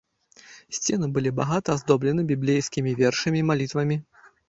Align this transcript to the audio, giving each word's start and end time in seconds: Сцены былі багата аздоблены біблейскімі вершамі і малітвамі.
Сцены 0.77 1.09
былі 1.19 1.33
багата 1.41 1.69
аздоблены 1.81 2.27
біблейскімі 2.35 2.99
вершамі 3.05 3.37
і 3.45 3.49
малітвамі. 3.55 4.05